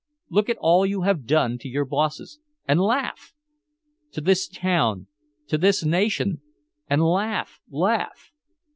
Look 0.31 0.49
at 0.49 0.57
all 0.59 0.83
you 0.83 1.03
have 1.03 1.27
done 1.27 1.59
to 1.59 1.67
your 1.69 1.85
bosses 1.85 2.39
and 2.67 2.79
laugh! 2.81 3.35
To 4.13 4.19
this 4.21 4.47
town, 4.47 5.05
to 5.45 5.59
this 5.59 5.85
nation 5.85 6.41
and 6.89 7.03
laugh, 7.07 7.59
laugh! 7.69 8.31